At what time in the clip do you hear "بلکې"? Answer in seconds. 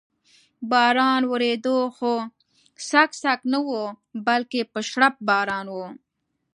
4.27-4.61